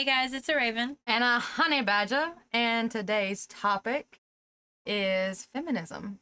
[0.00, 0.96] Hey guys, it's a Raven.
[1.06, 2.32] and a honey badger.
[2.54, 4.22] And today's topic
[4.86, 6.20] is feminism.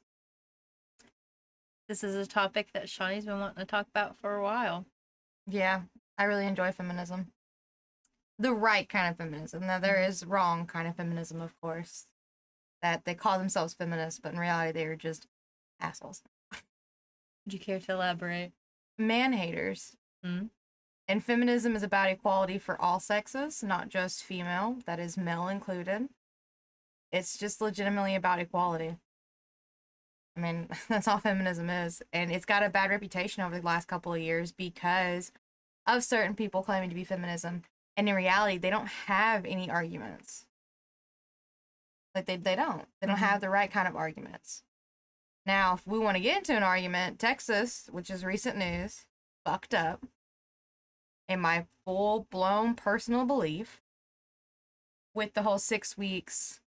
[1.89, 4.85] This is a topic that Shawnee's been wanting to talk about for a while.
[5.47, 5.83] Yeah,
[6.19, 7.29] I really enjoy feminism.
[8.37, 9.65] The right kind of feminism.
[9.65, 12.09] Now, there is wrong kind of feminism, of course,
[12.83, 15.29] that they call themselves feminists, but in reality, they are just
[15.79, 16.25] assholes.
[17.47, 18.51] Would you care to elaborate?
[18.99, 19.95] Man haters.
[20.25, 20.47] Hmm.
[21.09, 26.11] And feminism is about equality for all sexes, not just female, that is male included.
[27.11, 28.99] It's just legitimately about equality.
[30.37, 32.03] I mean, that's all feminism is.
[32.13, 35.33] And it's got a bad reputation over the last couple of years because
[35.87, 37.63] of certain people claiming to be feminism.
[37.97, 40.45] And in reality, they don't have any arguments.
[42.15, 42.87] Like they, they don't.
[43.01, 43.21] They don't Mhm.
[43.21, 44.63] have the right kind of arguments.
[45.47, 49.07] Now, if we want to get into an argument, Texas, which is recent news,
[49.47, 50.05] fucked up.
[51.29, 53.83] In my full blown personal belief,
[55.15, 56.61] with the whole six weeks,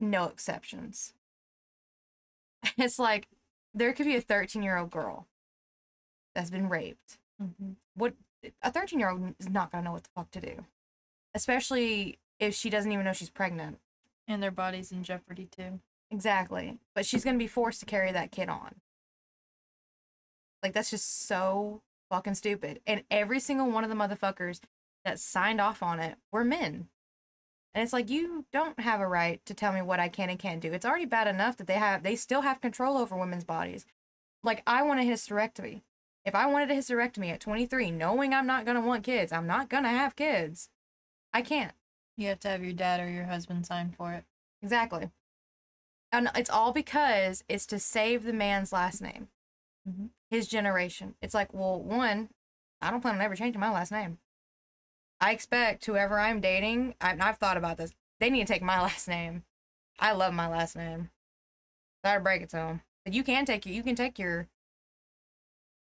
[0.00, 1.12] no exceptions.
[2.78, 3.28] It's like
[3.72, 5.26] there could be a 13 year old girl
[6.34, 7.18] that's been raped.
[7.40, 7.72] Mm-hmm.
[7.94, 8.14] What
[8.62, 10.64] a 13 year old is not gonna know what the fuck to do,
[11.34, 13.78] especially if she doesn't even know she's pregnant.
[14.26, 15.80] And their body's in jeopardy too.
[16.10, 16.78] Exactly.
[16.94, 18.76] But she's gonna be forced to carry that kid on.
[20.62, 22.80] Like that's just so fucking stupid.
[22.86, 24.60] And every single one of the motherfuckers
[25.04, 26.88] that signed off on it were men.
[27.74, 30.38] And it's like you don't have a right to tell me what I can and
[30.38, 30.72] can't do.
[30.72, 33.84] It's already bad enough that they have they still have control over women's bodies.
[34.42, 35.82] Like I want a hysterectomy.
[36.24, 39.68] If I wanted a hysterectomy at 23, knowing I'm not gonna want kids, I'm not
[39.68, 40.70] gonna have kids.
[41.32, 41.74] I can't.
[42.16, 44.24] You have to have your dad or your husband sign for it.
[44.62, 45.10] Exactly.
[46.10, 49.28] And it's all because it's to save the man's last name,
[49.86, 50.10] Mhm.
[50.30, 51.14] His generation.
[51.20, 52.30] It's like, well, one,
[52.80, 54.18] I don't plan on ever changing my last name.
[55.20, 58.80] I expect whoever I'm dating, I, I've thought about this, they need to take my
[58.82, 59.44] last name.
[59.98, 61.10] I love my last name.
[62.04, 62.82] To break it to them.
[63.04, 64.48] But you can take your, you can take your,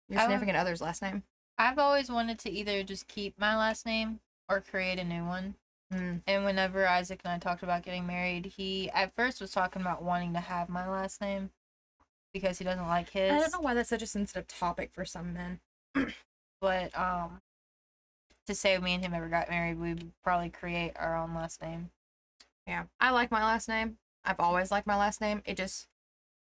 [0.10, 1.24] your significant other's last name.
[1.58, 4.20] I've always wanted to either just keep my last name
[4.50, 5.56] or create a new one.
[5.94, 6.22] Mm.
[6.28, 10.04] And whenever Isaac and I talked about getting married, he at first was talking about
[10.04, 11.52] wanting to have my last name
[12.34, 13.32] because he doesn't like his.
[13.32, 15.60] I don't know why that's such a sensitive topic for some men.
[16.62, 17.42] But um,
[18.48, 21.90] to say me and him ever got married, we'd probably create our own last name.
[22.66, 22.86] Yeah.
[23.02, 23.98] I like my last name.
[24.24, 25.42] I've always liked my last name.
[25.44, 25.88] It just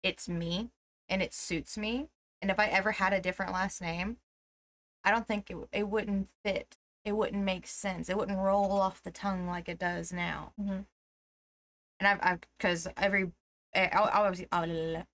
[0.03, 0.71] it's me
[1.07, 2.09] and it suits me.
[2.41, 4.17] And if I ever had a different last name,
[5.05, 6.75] I don't think it it wouldn't fit.
[7.05, 8.09] It wouldn't make sense.
[8.09, 10.51] It wouldn't roll off the tongue like it does now.
[10.59, 10.85] Mhm.
[11.99, 13.31] And I've I've because every
[13.73, 14.47] eh, obviously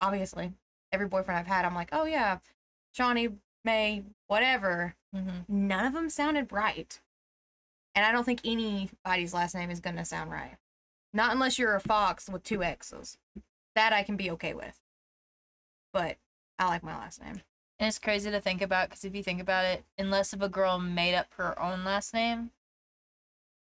[0.02, 0.54] obviously
[0.96, 2.40] every boyfriend I've had, I'm like, oh yeah,
[2.94, 3.30] Shawnee
[3.64, 4.96] May whatever.
[5.16, 5.68] Mm-hmm.
[5.68, 7.00] None of them sounded right.
[7.94, 10.58] And I don't think anybody's last name is going to sound right.
[11.14, 13.18] Not unless you're a fox with two X's.
[13.76, 14.80] That I can be okay with.
[15.94, 16.18] But
[16.60, 17.42] I like my last name.
[17.80, 20.50] And it's crazy to think about because if you think about it, unless if a
[20.50, 22.52] girl made up her own last name,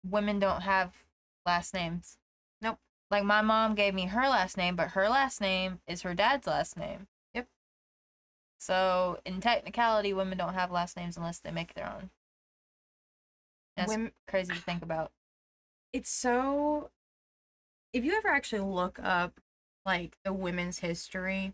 [0.08, 0.92] women don't have
[1.46, 2.18] last names.
[2.60, 2.78] Nope.
[3.10, 6.46] Like my mom gave me her last name, but her last name is her dad's
[6.46, 7.06] last name.
[8.64, 12.08] So in technicality, women don't have last names unless they make their own.
[13.76, 15.12] That's Women, crazy to think about.
[15.92, 16.90] it's so.
[17.92, 19.38] If you ever actually look up,
[19.84, 21.52] like, the women's history,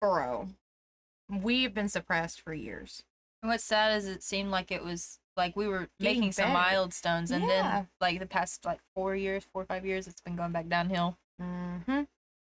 [0.00, 0.48] bro,
[1.28, 3.02] we've been suppressed for years.
[3.42, 6.54] And what's sad is it seemed like it was like we were Getting making some
[6.54, 7.62] milestones, and Yeah.
[7.62, 10.68] then like the past like four years, four or five years, it's been going back
[10.68, 11.18] downhill.
[11.40, 12.04] Mm-hmm.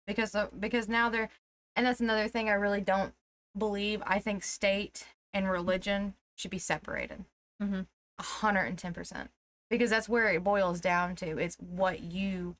[0.07, 1.29] Because uh, because now they're,
[1.75, 3.13] and that's another thing I really don't
[3.57, 4.01] believe.
[4.05, 7.25] I think state and religion should be separated.
[7.61, 7.87] Mhm.
[8.19, 9.31] A hundred and ten percent.
[9.69, 11.37] Because that's where it boils down to.
[11.37, 12.57] It's what you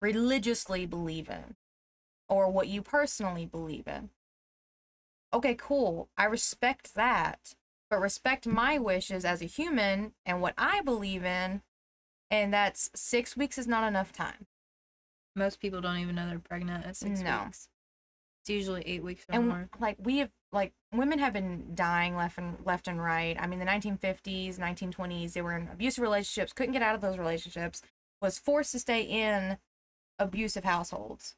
[0.00, 1.56] religiously believe in,
[2.28, 4.10] or what you personally believe in.
[5.32, 6.08] Okay, cool.
[6.16, 7.54] I respect that,
[7.88, 11.62] but respect my wishes as a human and what I believe in.
[12.30, 14.46] And that's six weeks is not enough time.
[15.36, 17.44] Most people don't even know they're pregnant at six No.
[17.44, 17.68] weeks.
[18.42, 19.68] It's usually eight weeks or and more.
[19.78, 23.60] like we have like women have been dying left and left and right i mean
[23.60, 27.82] the 1950s 1920s they were in abusive relationships couldn't get out of those relationships
[28.20, 29.58] was forced to stay in
[30.18, 31.36] abusive households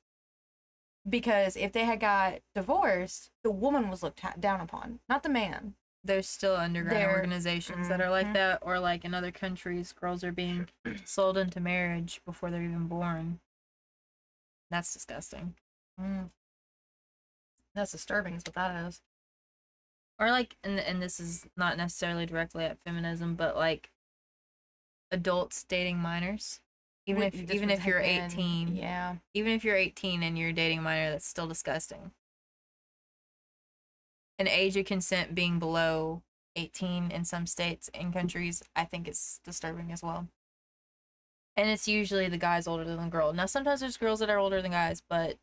[1.09, 5.29] because if they had got divorced the woman was looked ha- down upon not the
[5.29, 8.35] man There's still underground There- organizations that are like Mhm.
[8.35, 10.69] that, or like in other countries, girls are being
[11.05, 13.41] sold into marriage before they're even born.
[14.71, 15.55] That's disgusting.
[15.99, 16.29] Mm.
[17.75, 19.01] That's disturbing is what that is
[20.19, 23.91] Or like, and and this is not necessarily directly at feminism, but like
[25.11, 26.61] adults dating minors.
[27.07, 29.17] Even if even if you're 18, Yeah.
[29.35, 32.13] even if you're 18 and you're dating a minor, that's still disgusting.
[34.39, 36.23] An age of consent being below
[36.57, 40.29] 18 in some states and countries, I think is disturbing as well.
[41.57, 43.33] And it's usually the guys older than the girl.
[43.33, 45.39] Now sometimes there's girls that are older than guys, but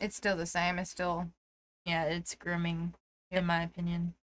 [0.00, 0.78] It's still the same.
[0.78, 1.30] It's still
[1.86, 2.94] yeah, it's grooming
[3.30, 4.14] in my opinion.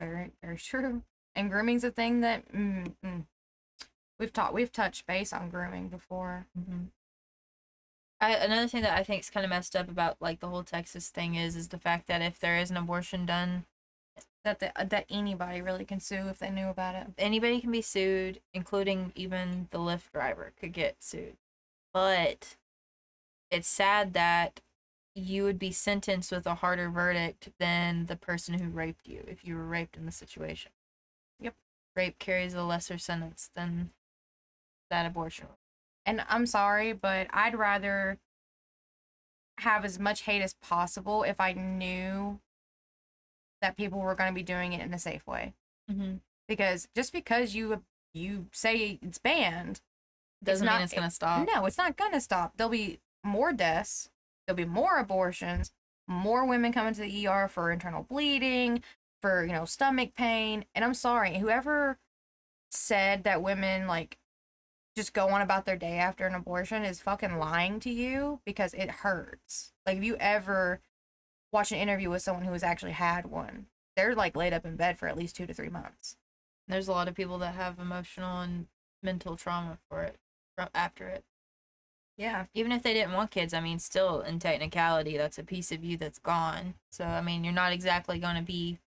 [0.00, 1.02] very, very true.
[1.34, 3.24] And grooming's a thing that mm, mm,
[4.18, 4.54] we've taught.
[4.54, 6.46] We've touched base on grooming before.
[6.54, 6.84] hmm
[8.20, 10.62] I, another thing that I think is kind of messed up about like the whole
[10.64, 13.66] Texas thing is is the fact that if there is an abortion done,
[14.44, 17.08] That the, that anybody really can sue if they knew about it.
[17.18, 21.36] anybody can be sued, including even the Lyft driver could get sued.
[21.92, 22.56] But
[23.50, 24.60] it's sad that
[25.14, 29.44] you would be sentenced with a harder verdict than the person who raped you if
[29.44, 30.72] you were raped in the situation.
[31.40, 31.54] Yep.
[31.94, 33.90] Rape carries a lesser sentence than
[34.90, 35.46] that abortion.
[36.04, 38.18] And I'm sorry, but I'd rather
[39.58, 42.40] have as much hate as possible if I knew
[43.62, 45.54] that people were going to be doing it in a safe way.
[45.90, 46.16] Mm-hmm.
[46.48, 47.82] Because just because you
[48.12, 49.80] you say it's banned,
[50.42, 51.48] Doesn't not- mean it's gonna stop.
[51.52, 52.52] no, it's not going to stop.
[52.56, 54.10] There'll be more deaths.
[54.46, 55.70] There'll be more abortions.
[56.06, 58.82] More women coming to the ER for internal bleeding,
[59.22, 60.66] for you know stomach pain.
[60.74, 61.98] And I'm sorry, whoever
[62.70, 64.18] said that women like
[64.96, 68.74] just go on about their day after an abortion is fucking lying to you because
[68.74, 69.72] it hurts.
[69.86, 70.80] Like if you ever
[71.52, 74.76] watch an interview with someone who has actually had one, they're like laid up in
[74.76, 76.16] bed for at least two to three months.
[76.68, 78.66] There's a lot of people that have emotional and
[79.02, 80.16] mental trauma for it
[80.56, 81.24] from after it.
[82.16, 82.44] Yeah.
[82.54, 85.82] Even if they didn't want kids, I mean, still in technicality, that's a piece of
[85.84, 86.74] you that's gone.
[86.90, 88.78] So I mean, you're not exactly going to be.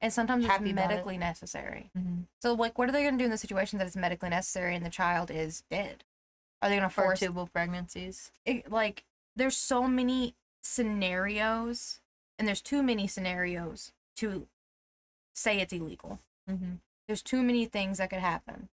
[0.00, 0.74] And sometimes it's Happy it.
[0.74, 1.90] medically necessary.
[1.96, 2.22] Mm-hmm.
[2.42, 4.84] So like what are they gonna do in the situation that it's medically necessary and
[4.84, 6.04] the child is dead?
[6.60, 8.30] Are they gonna For force tubal pregnancies.
[8.44, 12.00] it, like there's so many scenarios
[12.38, 14.46] and there's too many scenarios to
[15.34, 16.18] say it's illegal.
[16.48, 16.74] Mm-hmm.
[17.08, 18.68] There's too many things that could happen.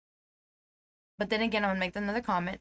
[1.19, 2.61] But then again, I'm gonna make another comment.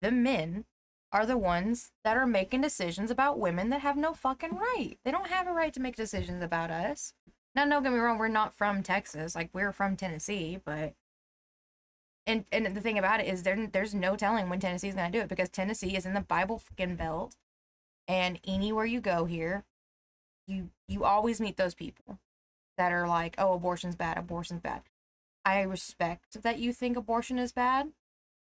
[0.00, 0.64] The men
[1.12, 4.96] are the ones that are making decisions about women that have no fucking right.
[5.04, 7.14] They don't have a right to make decisions about us.
[7.54, 9.34] Now, don't get me wrong, we're not from Texas.
[9.34, 10.94] Like we're from Tennessee, but
[12.26, 15.20] and and the thing about it is there there's no telling when Tennessee's gonna do
[15.20, 17.34] it because Tennessee is in the Bible fucking belt,
[18.06, 19.64] and anywhere you go here,
[20.46, 22.18] you you always meet those people
[22.76, 24.82] that are like, oh, abortion's bad, abortion's bad.
[25.44, 27.92] I respect that you think abortion is bad,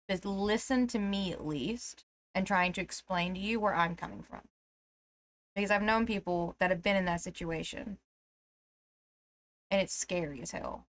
[0.06, 2.04] but listen to me at least
[2.34, 4.40] and trying to explain to you where I'm coming from.
[5.54, 7.98] Because I've known people that have been in that situation.
[9.70, 10.86] And it's scary as hell.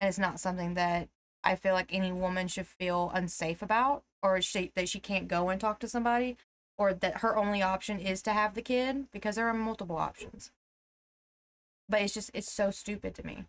[0.00, 1.08] And it's not something that
[1.44, 5.48] I feel like any woman should feel unsafe about or she, that she can't go
[5.48, 6.36] and talk to somebody
[6.76, 10.52] or that her only option is to have the kid because there are multiple options.
[11.88, 13.46] But it's just, it's so stupid to me.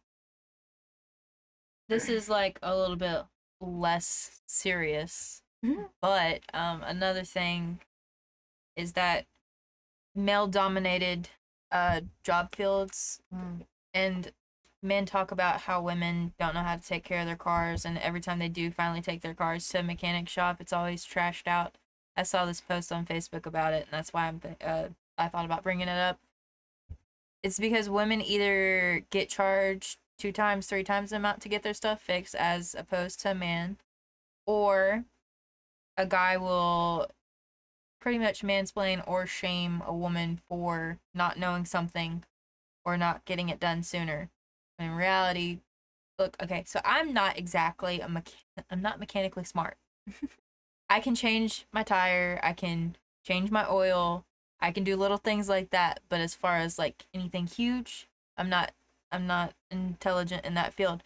[1.87, 3.23] This is like a little bit
[3.59, 5.41] less serious.
[5.63, 5.89] Mhm.
[6.01, 7.79] But um, another thing
[8.75, 9.25] is that
[10.15, 11.29] male dominated
[11.71, 13.21] uh, job fields
[13.93, 14.31] and
[14.81, 17.97] men talk about how women don't know how to take care of their cars and
[17.99, 21.47] every time they do finally take their cars to a mechanic shop it's always trashed
[21.47, 21.75] out.
[22.17, 25.27] I saw this post on facebook about it and that's why i'm th- uh, i
[25.27, 26.19] thought about bringing it up.
[27.43, 31.73] It's because women either get charged two times three times the amount to get their
[31.73, 33.77] stuff fixed as opposed to a man
[34.45, 35.05] or
[35.99, 37.11] a guy will
[37.99, 42.23] pretty much mansplain or shame a woman for not knowing something
[42.85, 44.29] or not getting it done sooner.
[44.79, 45.59] In reality,
[46.17, 49.75] look, okay, so I'm not exactly a mechan- I'm not mechanically smart.
[50.89, 54.23] I can change my tire, I can change my oil,
[54.61, 58.49] I can do little things like that, but as far as like anything huge, I'm
[58.49, 58.71] not
[59.11, 61.03] I'm not intelligent in that field.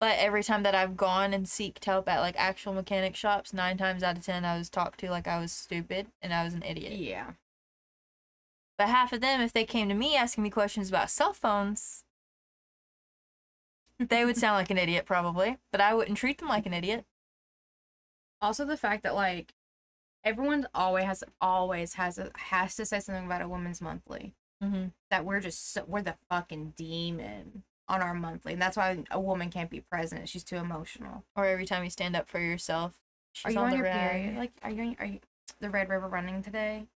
[0.00, 3.76] But every time that I've gone and seeked help at like actual mechanic shops, nine
[3.76, 6.54] times out of ten I was talked to like I was stupid and I was
[6.54, 6.92] an idiot.
[6.92, 7.32] Yeah.
[8.76, 12.04] But half of them, if they came to me asking me questions about cell phones,
[13.98, 17.04] they would sound like an idiot probably, but I wouldn't treat them like an idiot.
[18.40, 19.52] Also, the fact that like
[20.22, 24.34] everyone always has always has a, has to say something about a woman's monthly.
[24.62, 24.88] Mm-hmm.
[25.10, 29.20] That we're just so, we're the fucking demon on our monthly, and that's why a
[29.20, 30.28] woman can't be president.
[30.28, 31.24] She's too emotional.
[31.36, 33.00] Or every time you stand up for yourself,
[33.32, 34.36] she's are you on, on your period?
[34.36, 35.20] Like, are you on, are you
[35.60, 36.86] the Red River running today?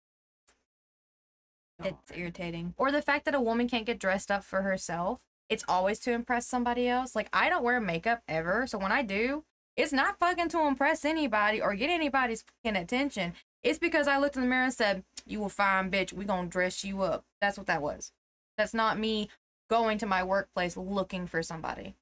[1.82, 2.74] It's irritating.
[2.76, 5.18] or the fact that a woman can't get dressed up for herself
[5.52, 7.14] it's always to impress somebody else.
[7.14, 9.44] Like I don't wear makeup ever, so when I do,
[9.76, 13.34] it's not fucking to impress anybody or get anybody's fucking attention.
[13.62, 16.12] It's because I looked in the mirror and said, "You a fine bitch.
[16.12, 18.12] We gonna dress you up." That's what that was.
[18.56, 19.28] That's not me
[19.72, 21.94] going to my workplace looking for somebody.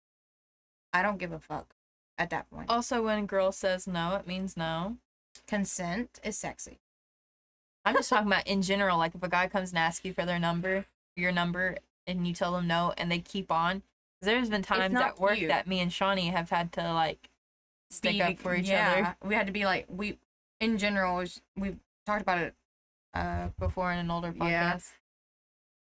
[0.93, 1.77] I don't give a fuck
[2.19, 2.69] at that point.
[2.69, 4.97] Also, when a girl says no, it means no.
[5.47, 6.81] Consent is sexy.
[7.85, 8.99] I'm just talking about in general.
[8.99, 10.85] Like if a guy comes and asks you for their number,
[11.17, 11.77] your number,
[12.09, 13.83] and you tell them no, and they keep on.
[14.21, 15.49] There's been times at work cute.
[15.49, 17.31] that me and Shawnee have had to like
[17.91, 20.19] stick Be- up for each yeah, We had to be like we
[20.61, 22.55] in general was- we talked about it
[23.15, 24.41] uh before in an older podcast.
[24.51, 24.79] Yeah.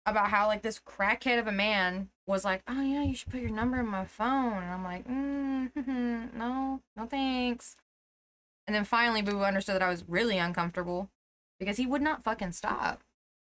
[0.06, 3.40] About how like this crackhead of a man was like, "Oh yeah, you should put
[3.40, 7.76] your number in my phone," and I'm like, mm, "No, no thanks."
[8.66, 11.10] And then finally, Boo Boo understood that I was really uncomfortable
[11.58, 13.02] because he would not fucking stop.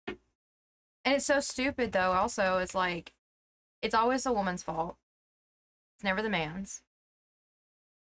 [0.07, 2.11] And it's so stupid though.
[2.11, 3.13] Also, it's like,
[3.81, 4.97] it's always the woman's fault.
[5.95, 6.81] It's never the man's.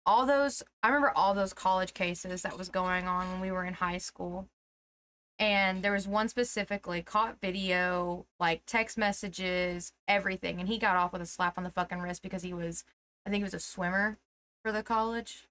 [0.07, 3.65] All those, I remember all those college cases that was going on when we were
[3.65, 4.49] in high school
[5.39, 11.13] and there was one specifically caught video like text messages everything and he got off
[11.13, 12.85] with a slap on the fucking wrist because he was
[13.27, 14.19] i think he was a swimmer
[14.63, 15.47] for the college.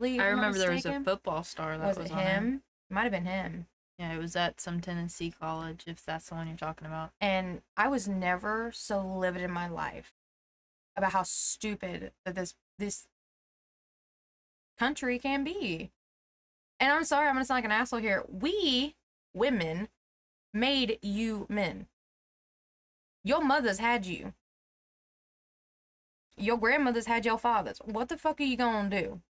[0.00, 2.26] League, I remember there was a football star that was, was, it on there.
[2.26, 2.62] him?
[2.90, 3.66] Might have been him.
[3.98, 7.12] Yeah, it was at some Tennessee college, if that's the one you're talking about.
[7.20, 10.12] and i was never so livid in my life
[10.96, 13.06] about how stupid that this this
[14.78, 15.92] country can be.
[16.80, 18.24] And i'm sorry i'm gonna sound like an asshole here.
[18.28, 18.96] We
[19.34, 19.88] women
[20.52, 21.86] made you men.
[23.24, 24.34] Your mothers had you.
[26.36, 27.78] Your grandmothers had your fathers.
[27.84, 29.20] What the fuck are you gonna do?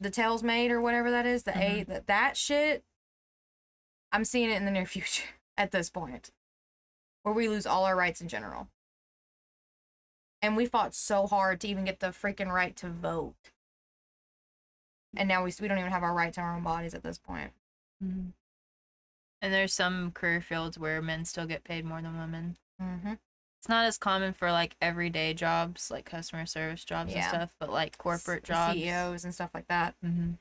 [0.00, 1.80] The tails made or whatever that is the mm-hmm.
[1.80, 2.84] a that, that shit?
[4.10, 6.30] I'm seeing it in the near future at this point
[7.22, 8.68] where we lose all our rights in general.
[10.40, 13.34] And we fought so hard to even get the freaking right to vote.
[15.16, 17.18] And now we, we don't even have our right to our own bodies at this
[17.18, 17.50] point
[18.04, 18.28] Mm-hmm.
[19.40, 22.56] And there's some career fields where men still get paid more than women.
[22.82, 23.14] mm-hmm.
[23.60, 27.70] It's not as common for like everyday jobs, like customer service jobs and stuff, but
[27.72, 28.74] like corporate jobs.
[28.74, 30.32] ceos and stuff like that Mm-hmm.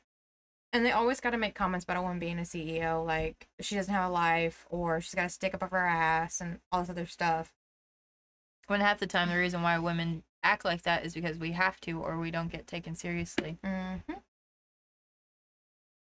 [0.73, 3.73] and they always got to make comments about a woman being a ceo like she
[3.75, 6.81] doesn't have a life or she's got to stick up of her ass and all
[6.81, 7.53] this other stuff
[8.67, 11.79] When half the time the reason why women act like that is because we have
[11.81, 13.57] to or we don't get taken seriously.
[13.65, 14.13] Mm-hmm.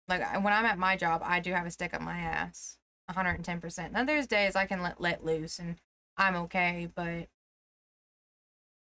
[0.07, 3.59] Like when I'm at my job, I do have a stick up my ass, 110.
[3.62, 5.77] percent Now there's days I can let let loose and
[6.17, 7.27] I'm okay, but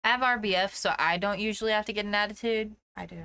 [0.02, 3.22] I have RBF, so I don't usually have to get an attitude, I do.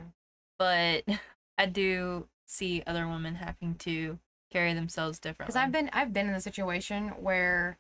[0.59, 1.05] but
[1.57, 4.19] I do see other women having to
[4.51, 5.53] carry themselves differently.
[5.53, 7.77] Because I've been I've been in the situation where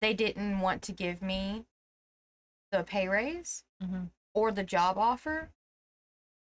[0.00, 1.64] they didn't want to give me
[2.70, 4.10] the pay raise Mhm.
[4.34, 5.50] or the job offer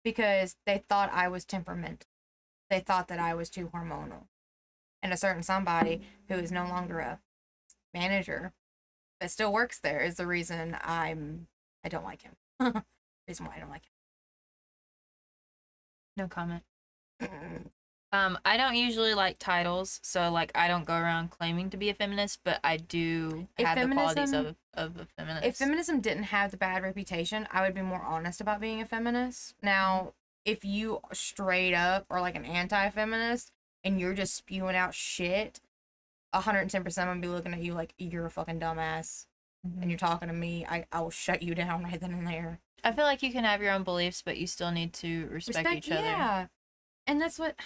[0.04, 2.06] because they thought I was temperamental.
[2.70, 4.28] They thought that I was too hormonal.
[5.02, 7.20] And a certain somebody who is no longer a
[7.92, 8.52] manager
[9.20, 11.46] but still works there is the reason I'm
[11.84, 12.32] I don't like him.
[13.28, 13.92] reason why I don't like him.
[16.16, 16.62] no comment.
[18.12, 21.90] Um, I don't usually like titles, so like I don't go around claiming to be
[21.90, 25.46] a feminist, but I do If have the qualities of of a feminist.
[25.46, 28.86] if feminism didn't have the bad reputation, I would be more honest about being a
[28.86, 29.54] feminist.
[29.62, 33.52] Now, if you straight up are like an anti-feminist
[33.85, 35.61] and you're just spewing out shit,
[36.35, 39.26] 110% I'm gonna be looking at you like you're a fucking dumbass
[39.66, 39.82] Mhm.
[39.82, 42.61] and you're talking to me, I, I will shut you down right then and there.
[42.82, 45.70] I feel like you can have your own beliefs, but you still need to respect,
[45.70, 46.00] each other.
[46.00, 46.47] Yeah.
[47.06, 47.56] And that's what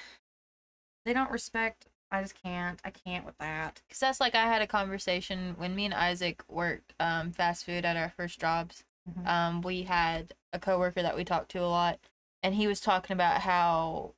[1.05, 1.87] they don't respect.
[2.11, 2.81] I just can't.
[2.85, 3.83] I can't with that.
[3.89, 7.85] Cause that's like I had a conversation when me and Isaac worked um fast food
[7.85, 8.85] at our first jobs.
[9.09, 9.27] Mhm.
[9.27, 11.99] Um, we had a coworker that we talked to a lot,
[12.45, 14.13] and he was talking about how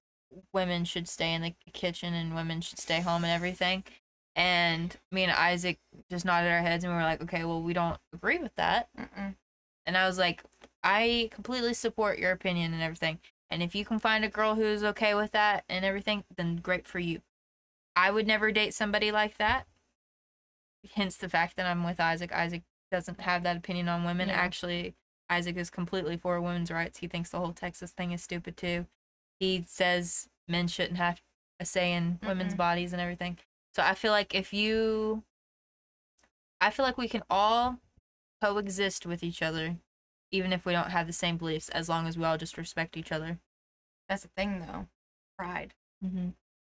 [0.53, 3.85] women should stay in the kitchen and women should stay home and everything.
[4.35, 5.79] And me and Isaac
[6.11, 8.89] just nodded our heads and we were like, okay, well, we don't agree with that.
[8.99, 9.37] Mm-mm.
[9.87, 10.43] And I was like,
[10.83, 13.21] I completely support your opinion and everything.
[13.49, 16.87] And if you can find a girl who's okay with that and everything, then great
[16.87, 17.21] for you.
[17.95, 19.67] I would never date somebody like that.
[20.95, 22.33] Hence the fact that I'm with Isaac.
[22.33, 24.29] Isaac doesn't have that opinion on women.
[24.29, 24.35] Yeah.
[24.35, 24.97] Actually,
[25.29, 26.99] Isaac is completely for women's rights.
[26.99, 28.87] He thinks the whole Texas thing is stupid too.
[29.41, 31.21] He says men shouldn't have
[31.61, 32.59] a say in women's Mm-mm.
[32.59, 33.39] bodies and everything.
[33.75, 35.25] So I feel like if you
[36.61, 37.81] I feel like we can all
[38.43, 39.77] coexist with each other
[40.31, 42.97] even if we don't have the same beliefs as long as we all just respect
[42.97, 43.39] each other.
[44.09, 44.89] That's the thing, though.
[45.39, 45.75] Pride.
[46.05, 46.29] Mm-hmm.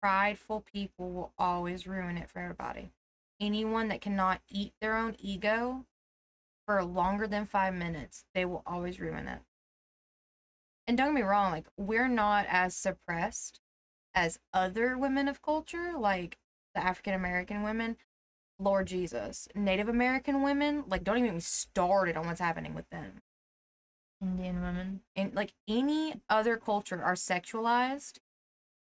[0.01, 2.91] prideful people will always ruin it for everybody.
[3.39, 5.85] Anyone that cannot eat their own ego
[6.67, 9.39] for longer than five minutes, they will always ruin it.
[10.85, 13.59] And don't get me wrong, like we're not as suppressed
[14.13, 16.37] as other women of culture, like
[16.75, 17.97] the African American women.
[18.59, 23.21] Lord Jesus, Native American women, like don't even started on what's happening with them.
[24.21, 25.01] Indian women.
[25.15, 28.17] And like any other culture are sexualized,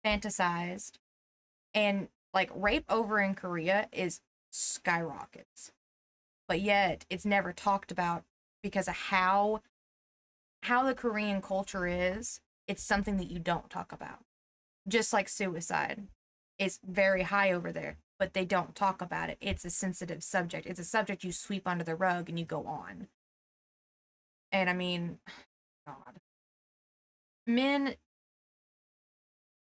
[0.06, 0.94] fantasized,
[1.74, 5.72] and like rape over in Korea is skyrockets.
[6.48, 8.24] But yet it's never talked about
[8.62, 9.62] because of how
[10.64, 12.40] how the Korean culture is.
[12.68, 14.20] It's something that you don't talk about.
[14.88, 16.08] Just like suicide.
[16.58, 19.38] It's very high over there, but they don't talk about it.
[19.42, 20.66] It's a sensitive subject.
[20.66, 23.08] It's a subject you sweep under the rug and you go on.
[24.52, 25.20] And I mean,
[25.88, 26.20] God.
[27.46, 27.96] Men,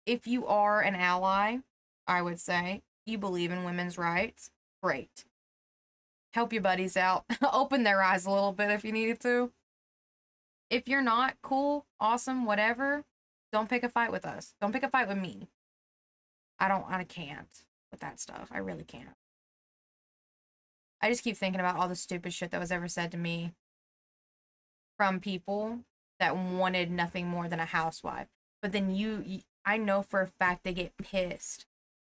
[0.06, 1.60] if you are an ally,
[2.08, 4.52] I would say, you believe in women's rights,
[4.84, 5.24] great.
[6.34, 7.26] Help your buddies out.
[7.54, 9.52] Open their eyes a little bit if you needed to.
[10.70, 13.04] If you're not cool, awesome, whatever,
[13.52, 14.56] don't pick a fight with us.
[14.62, 15.50] Don't pick a fight with me.
[16.60, 18.50] I don't, I can't with that stuff.
[18.52, 19.10] I really can't.
[21.02, 23.52] I just keep thinking about all the stupid shit that was ever said to me
[24.98, 25.80] from people
[26.20, 28.28] that wanted nothing more than a housewife.
[28.62, 31.66] But then you, you I know for a fact they get pissed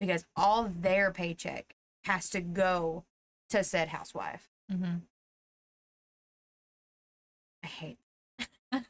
[0.01, 3.05] because all their paycheck has to go
[3.51, 4.49] to said housewife.
[4.73, 4.97] Mm-hmm.
[7.63, 7.99] I hate.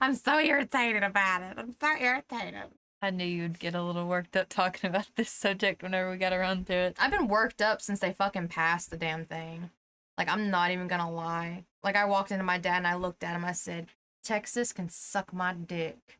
[0.00, 1.54] I'm so irritated about it.
[1.58, 2.70] I'm so irritated.
[3.02, 6.32] I knew you'd get a little worked up talking about this subject whenever we got
[6.32, 6.96] around to it.
[6.98, 9.70] I've been worked up since they fucking passed the damn thing.
[10.18, 11.64] Like I'm not even gonna lie.
[11.82, 13.44] Like I walked into my dad and I looked at him.
[13.44, 13.88] I said,
[14.22, 16.18] "Texas can suck my dick."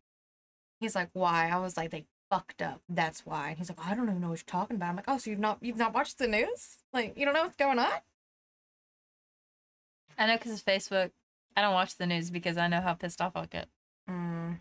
[0.80, 2.82] He's like, "Why?" I was like, "They fucked up.
[2.88, 5.06] That's why." And he's like, "I don't even know what you're talking about." I'm like,
[5.08, 6.78] "Oh, so you've not you've not watched the news?
[6.92, 8.00] Like you don't know what's going on?"
[10.18, 11.10] I know because of Facebook.
[11.56, 13.68] I don't watch the news because I know how pissed off I'll get.
[14.08, 14.60] Mm,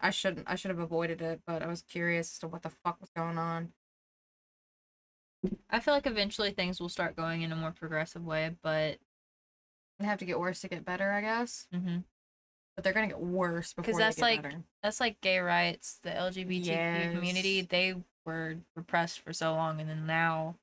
[0.00, 0.48] I shouldn't.
[0.48, 3.10] I should have avoided it, but I was curious as to what the fuck was
[3.10, 3.72] going on.
[5.70, 8.98] I feel like eventually things will start going in a more progressive way, but
[9.98, 11.68] They have to get worse to get better, I guess.
[11.74, 11.98] mm-hmm.
[12.80, 14.62] But they're gonna get worse because that's they get like- better.
[14.82, 17.60] that's like gay rights, the LGBT community.
[17.60, 20.54] They were repressed for so long, and then now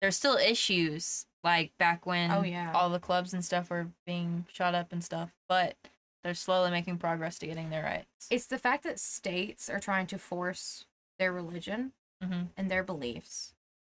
[0.00, 2.72] there's still issues like back when Oh, yeah.
[2.74, 5.76] all the clubs and stuff were being shot up and stuff, but
[6.22, 8.28] they're slowly making progress to getting their rights.
[8.30, 10.86] It's the fact that states are trying to force
[11.18, 13.52] their religion hmm and their beliefs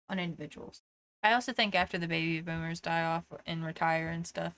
[0.09, 0.83] on individuals.
[1.25, 4.55] I also think after the baby boomers die off and retire and stuff,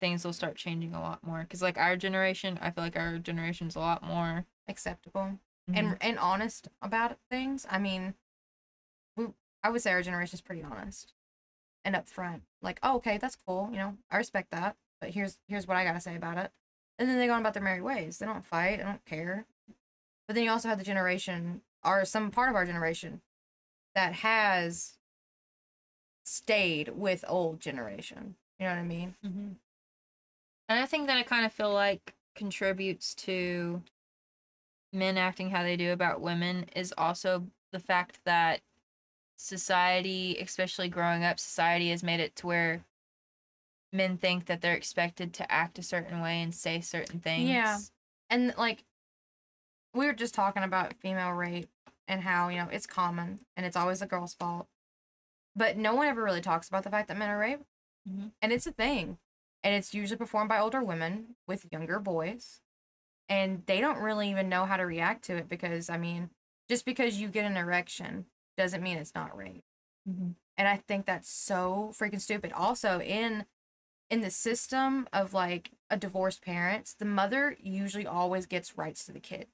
[0.00, 1.46] things will start changing a lot more.
[1.48, 5.96] Cause like our generation, I feel like our generation's a lot more Acceptable mhm, and
[6.00, 7.66] and honest about things.
[7.68, 8.14] I mean,
[9.16, 9.28] we
[9.62, 11.12] I would say our generation is pretty honest
[11.84, 12.42] and upfront.
[12.62, 13.68] Like, oh, okay, that's cool.
[13.72, 14.76] You know, I respect that.
[15.00, 16.52] But here's here's what I gotta say about it.
[16.98, 18.18] And then they go on about their merry ways.
[18.18, 18.78] They don't fight.
[18.78, 19.46] They don't care.
[20.26, 23.22] But then you also have the generation, or some part of our generation,
[23.94, 24.98] that has
[26.24, 28.36] stayed with old generation.
[28.58, 29.16] You know what I mean?
[29.24, 29.54] mhm.
[30.70, 33.82] And thing that I kind of feel like contributes to
[34.92, 38.60] men acting how they do about women is also the fact that
[39.36, 42.84] society, especially growing up, society has made it to where
[43.92, 47.48] men think that they're expected to act a certain way and say certain things.
[47.48, 47.78] Yeah.
[48.30, 48.84] and like
[49.92, 51.68] we were just talking about female rape
[52.06, 54.68] and how you know it's common and it's always the girl's fault
[55.56, 57.64] but no one ever really talks about the fact that men are raped
[58.08, 58.30] Mhm.
[58.40, 59.18] and it's a thing
[59.62, 62.60] and it's usually performed by older women with younger boys
[63.28, 66.30] and they don't really even know how to react to it because i mean
[66.68, 69.64] just because you get an erection doesn't mean it's not rape
[70.08, 70.34] Mhm.
[70.56, 72.52] and i think that's so freaking stupid.
[72.52, 73.46] Also in
[74.08, 79.12] in the system of like a divorced parents the mother usually always gets rights to
[79.12, 79.48] the kid.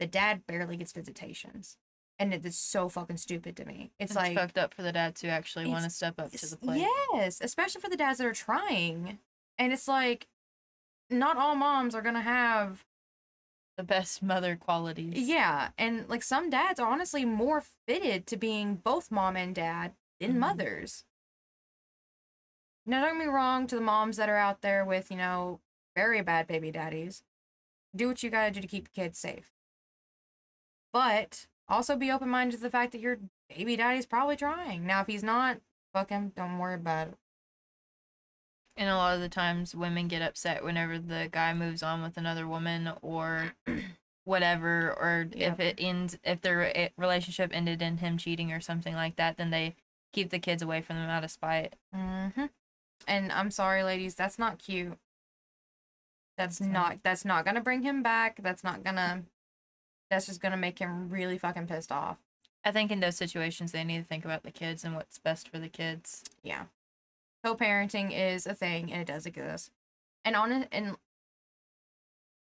[0.00, 1.78] The dad barely gets visitations
[2.18, 4.92] and it is so fucking stupid to me it's, It's like fucked up for the
[4.92, 6.80] dads who actually want to step up to the plate.
[6.80, 9.18] yes especially for the dads that are trying
[9.58, 10.28] and it's like
[11.10, 12.84] not all moms are gonna have
[13.76, 15.18] The best mother qualities.
[15.18, 19.92] yeah and like some dads are honestly more fitted to being both mom and dad
[20.20, 20.38] than Mhm.
[20.38, 21.04] mothers
[22.86, 25.60] now don't get me wrong to the moms that are out there with you know
[25.96, 27.22] very bad baby daddies
[27.96, 29.50] do what you gotta do to keep your kids safe
[30.92, 35.06] but also be open-minded to the fact that your baby daddy's probably trying now if
[35.06, 35.58] he's not
[35.92, 37.14] fuck him don't worry about it
[38.76, 42.16] And a lot of the times women get upset whenever the guy moves on with
[42.16, 43.52] another woman or
[44.24, 49.16] whatever or if it ends if their relationship ended in him cheating or something like
[49.16, 49.76] that then they
[50.12, 51.74] keep the kids away from them out of spite.
[51.92, 52.46] hmm
[53.06, 54.96] And I'm sorry, ladies, that's not cute.
[56.38, 58.40] That's That's not that's not gonna bring him back.
[58.42, 59.24] That's not gonna
[60.14, 62.18] that's just gonna make him really fucking pissed off.
[62.64, 65.48] I think in those situations they need to think about the kids and what's best
[65.48, 66.24] for the kids.
[66.42, 66.64] Yeah.
[67.44, 69.70] Co-parenting is a thing and it does exist.
[70.24, 70.96] And on it and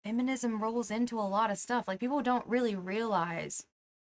[0.04, 1.86] feminism rolls into a lot of stuff.
[1.86, 3.66] Like people don't really realize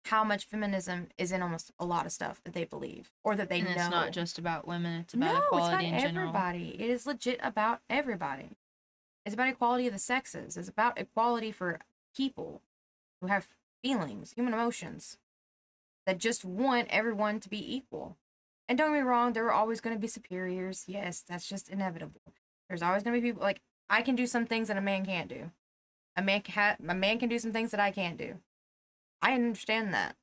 [0.06, 3.48] how much feminism is in almost a lot of stuff that they believe or that
[3.48, 3.74] they and know.
[3.74, 6.28] it's not just about women; it's about no, it's equality about in general.
[6.28, 6.76] everybody.
[6.78, 8.56] It is legit about everybody.
[9.26, 10.56] It's about equality of the sexes.
[10.56, 11.80] It's about equality for
[12.16, 12.62] people
[13.20, 13.48] who have
[13.82, 15.18] feelings, human emotions,
[16.06, 18.16] that just want everyone to be equal.
[18.68, 20.84] And don't get me wrong, there are always going to be superiors.
[20.86, 22.20] Yes, that's just inevitable.
[22.68, 25.04] There's always going to be people like I can do some things that a man
[25.04, 25.50] can't do.
[26.16, 28.38] A man can a man can do some things that I can't do.
[29.20, 30.16] I understand that.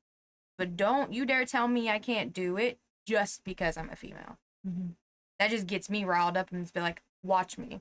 [0.56, 4.38] But don't you dare tell me I can't do it just because I'm a female
[4.66, 4.94] Mhm.
[5.38, 7.80] that just gets me riled up and be like, watch me.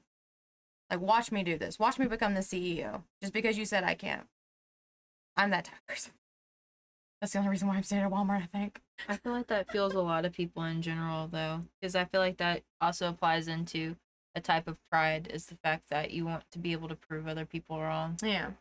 [0.89, 1.79] Like, watch me do this.
[1.79, 4.27] Watch me become the CEO just because you said I can't.
[5.37, 6.11] I'm that type of person.
[7.21, 8.79] That's the only reason why I'm staying at Walmart, I think.
[9.09, 12.21] I feel like that fuels a lot of people in general, though, because I feel
[12.21, 13.95] like that also applies into
[14.35, 17.27] a type of pride is the fact that you want to be able to prove
[17.27, 18.17] other people wrong.
[18.21, 18.51] Yeah.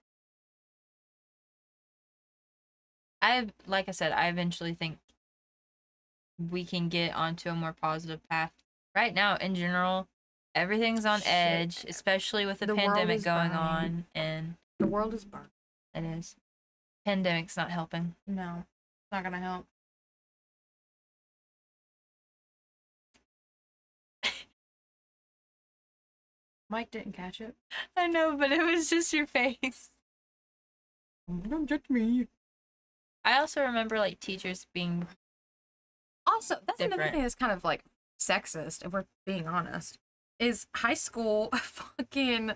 [3.22, 4.98] I like I said, I eventually think
[6.50, 8.52] we can get onto a more positive path.
[8.94, 10.06] Right now, in general,
[10.54, 11.28] everything's on Shit.
[11.28, 13.56] edge, especially with the, The pandemic going burning.
[13.58, 15.50] on, and The world is burnt.
[15.94, 16.36] it is.
[17.06, 18.16] Pandemic's not helping.
[18.26, 19.66] No, it's not to help.
[26.68, 27.54] Mike didn't catch it.
[27.96, 29.90] I know, but it was just your face.
[31.48, 32.26] Don't judge me.
[33.24, 35.06] I also remember like teachers being
[36.26, 37.84] Also, that's another thing that's kind of like
[38.18, 39.98] sexist, if we're being honest.
[40.40, 42.52] Is high school fucking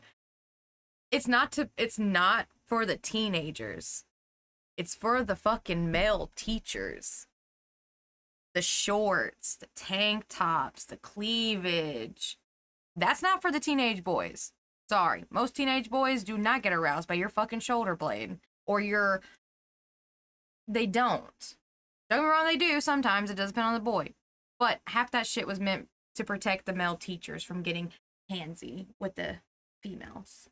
[1.12, 4.04] it's not to it's not for the teenagers.
[4.80, 7.26] It's for the fucking male teachers.
[8.54, 12.38] The shorts, the tank tops, the cleavage.
[12.96, 14.52] That's not for the teenage boys.
[14.88, 15.26] Sorry.
[15.28, 19.20] Most teenage boys do not get aroused by your fucking shoulder blade or your
[20.66, 21.56] they don't.
[22.08, 23.30] Don't get me wrong, they do sometimes.
[23.30, 24.14] It does depend on the boy.
[24.58, 27.92] But half that shit was meant to protect the male teachers from getting
[28.32, 29.40] handsy with the
[29.82, 30.48] females.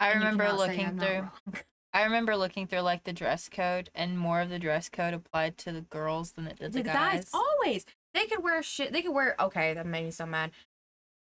[0.00, 1.28] I And remember looking through.
[1.96, 5.56] I remember looking through like the dress code and more of the dress code applied
[5.58, 6.94] to the girls than it did the the guys.
[6.94, 8.92] guys always they could wear shit.
[8.92, 9.72] They could wear okay.
[9.72, 10.50] That made me so mad.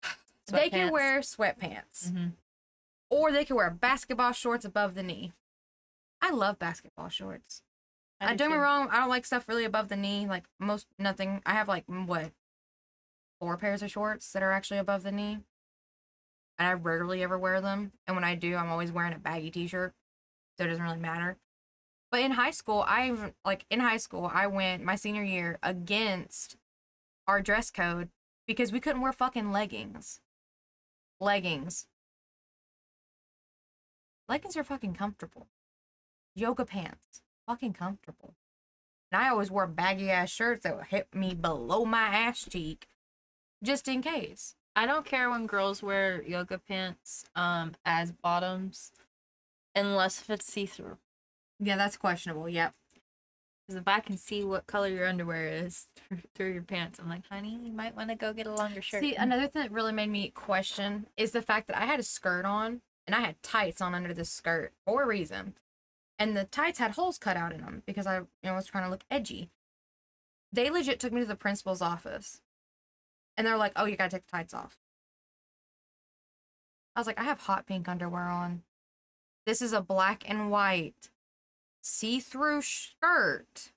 [0.48, 2.32] They could wear sweatpants, Mhm.
[3.08, 5.32] or they could wear basketball shorts above the knee.
[6.20, 7.62] I love basketball shorts.
[8.20, 8.88] I, do don't get me wrong.
[8.90, 10.26] I don't like stuff really above the knee.
[10.26, 11.40] Like most nothing.
[11.46, 12.32] I have like what
[13.38, 15.38] four pairs of shorts that are actually above the knee,
[16.58, 17.92] and I rarely ever wear them.
[18.08, 19.94] And when I do, I'm always wearing a baggy t-shirt,
[20.56, 21.36] so it doesn't really matter.
[22.10, 26.56] But in high school, I like in high school, I went my senior year against
[27.26, 28.10] our dress code
[28.46, 30.20] because we couldn't wear fucking leggings.
[31.20, 31.86] Leggings.
[34.28, 35.48] Leggings are fucking comfortable.
[36.34, 38.34] Yoga pants, fucking comfortable.
[39.10, 42.86] And I always wore baggy ass shirts that would hit me below my ass cheek,
[43.62, 44.54] just in case.
[44.76, 48.92] I don't care when girls wear yoga pants um as bottoms
[49.74, 50.98] unless if it's see-through.
[51.60, 52.48] Yeah, that's questionable.
[52.48, 52.74] Yep.
[53.66, 57.08] Because if I can see what color your underwear is through, through your pants, I'm
[57.08, 59.02] like, honey, you might want to go get a longer shirt.
[59.02, 59.22] See, mm.
[59.22, 62.44] another thing that really made me question is the fact that I had a skirt
[62.44, 65.54] on and I had tights on under the skirt for a reason.
[66.18, 68.84] And the tights had holes cut out in them because I, you know, was trying
[68.84, 69.50] to look edgy.
[70.52, 72.40] They legit took me to the principal's office.
[73.36, 74.78] And they're like, "Oh, you got to take the tights off."
[76.94, 78.62] I was like, "I have hot pink underwear on.
[79.46, 81.10] This is a black and white
[81.82, 83.72] see-through skirt."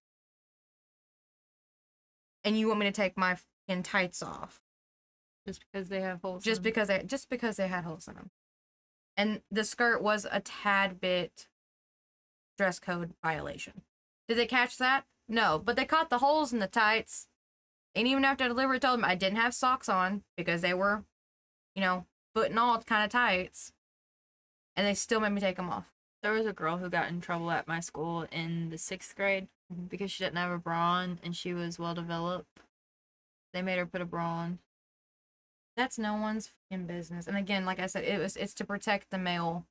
[2.43, 3.35] And you want me to take my
[3.67, 4.61] fucking tights off?
[5.47, 6.43] just because they have holes.
[6.43, 8.29] just because they just because they had holes in them.
[9.15, 11.47] And the skirt was a tad bit
[12.57, 13.81] dress code violation.
[14.27, 15.05] Did they catch that?
[15.27, 17.27] No, but they caught the holes in the tights.
[17.95, 21.05] And even after I delivery told them I didn't have socks on because they were,
[21.73, 23.71] you know, foot and all kind of tights.
[24.77, 25.91] And they still made me take them off.
[26.23, 29.49] There was a girl who got in trouble at my school in the sixth grade
[29.73, 29.89] Mhm.
[29.89, 32.61] because she didn't have a bra on and she was well developed.
[33.53, 34.59] They made her put a bra on.
[35.75, 37.27] That's no one's fucking business.
[37.27, 39.65] And again, like I said, it was it's to protect the male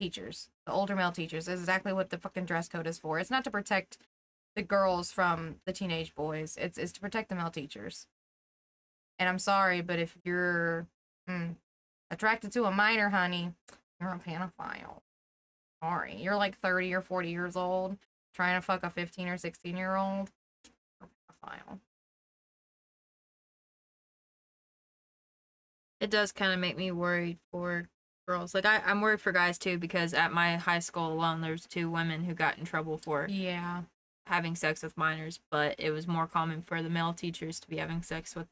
[0.00, 1.48] teachers, the older male teachers.
[1.48, 3.18] Is exactly what the fucking dress code is for.
[3.18, 3.98] It's not to protect
[4.56, 6.56] the girls from the teenage boys.
[6.56, 8.06] It's it's to protect the male teachers.
[9.18, 10.86] And I'm sorry, but if you're
[11.28, 11.56] mm,
[12.10, 13.54] attracted to a minor, honey,
[14.02, 15.00] you're a pedophile.
[15.82, 16.16] Sorry.
[16.16, 17.96] You're like 30 or 40 years old
[18.34, 20.30] trying to fuck a 15 or 16 year old.
[21.00, 21.78] You're a pedophile.
[26.00, 27.88] It does kind of make me worried for
[28.26, 28.54] girls.
[28.54, 31.90] Like I, I'm worried for guys too because at my high school alone, there's two
[31.90, 33.82] women who got in trouble for Yeah.
[34.26, 37.76] having sex with minors, but it was more common for the male teachers to be
[37.76, 38.48] having sex with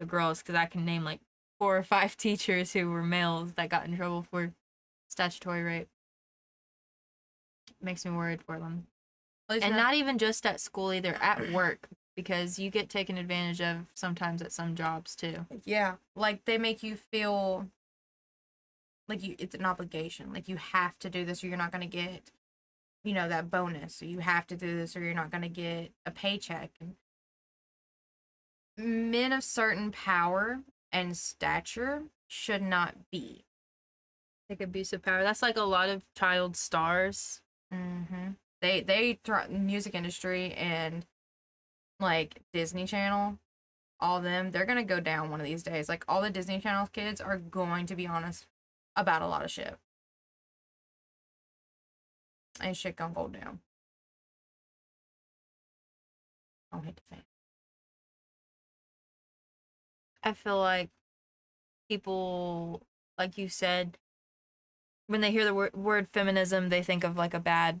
[0.00, 1.20] the girls because I can name like
[1.58, 4.52] four or five teachers who were males that got in trouble for
[5.16, 5.88] statutory rape.
[7.80, 8.86] Makes me worried for them.
[9.48, 13.16] Least And not- not even just at school either, at work because you get taken
[13.16, 15.46] advantage of sometimes at some jobs too.
[15.64, 17.70] Yeah, like they make you feel
[19.08, 20.32] like you it's an obligation.
[20.32, 22.30] Like you have to do this or you're not going to get
[23.04, 24.02] you know that bonus.
[24.02, 26.72] Or you have to do this or you're not going to get a paycheck.
[26.80, 26.96] And
[28.76, 30.60] men of certain power
[30.92, 33.45] and stature should not be.
[34.48, 35.22] Take abusive power.
[35.22, 37.40] That's like a lot of child stars.
[37.72, 38.36] Mhm.
[38.60, 41.06] They they throw music industry and
[42.00, 43.38] like Disney Channel
[44.00, 45.88] all them, they're gonna go down one of these days.
[45.88, 48.46] Like all the Disney Channel kids are going to be honest
[48.96, 49.78] about a lot of shit.
[52.60, 53.60] And shit gonna go down.
[56.72, 57.24] Don't hit the fan.
[60.22, 60.90] I feel like
[61.88, 62.82] people,
[63.18, 63.98] like you said,
[65.06, 67.80] when they hear the word, word feminism, they think of like a bad,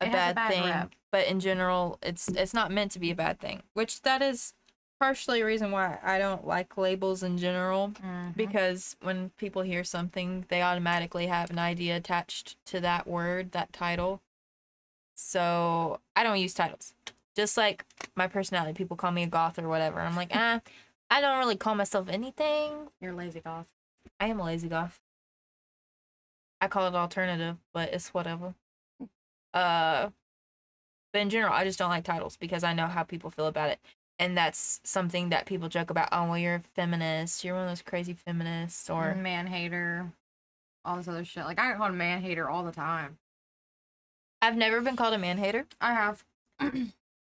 [0.00, 0.64] a has a bad, bad thing.
[0.64, 0.92] rep.
[1.12, 3.62] But in general, it's it's not meant to be a bad thing.
[3.74, 4.54] Which that is
[4.98, 7.88] partially a reason why I don't like labels in general.
[7.88, 8.30] Mm-hmm.
[8.36, 13.72] Because when people hear something, they automatically have an idea attached to that word, that
[13.72, 14.20] title.
[15.14, 16.94] So I don't use titles.
[17.34, 20.00] Just like my personality, people call me a goth or whatever.
[20.00, 20.60] I'm like, ah,
[21.10, 22.88] I don't really call myself anything.
[23.00, 23.68] You're lazy goth.
[24.18, 25.00] I am a lazy goth.
[26.60, 28.54] I call it alternative, but it's whatever.
[29.52, 30.10] Uh,
[31.12, 33.70] but in general, I just don't like titles because I know how people feel about
[33.70, 33.78] it,
[34.18, 36.08] and that's something that people joke about.
[36.12, 37.44] Oh, well, you're a feminist.
[37.44, 40.12] You're one of those crazy feminists, or man hater,
[40.84, 41.44] all this other shit.
[41.44, 43.18] Like I get called a man hater all the time.
[44.42, 45.66] I've never been called a man hater.
[45.80, 46.24] I have.
[46.60, 46.70] all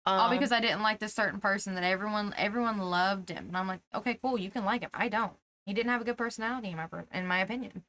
[0.05, 3.67] Um, because I didn't like this certain person that everyone everyone loved him, and I'm
[3.67, 4.89] like, okay, cool, you can like him.
[4.93, 5.33] I don't.
[5.65, 7.83] He didn't have a good personality in my in my opinion.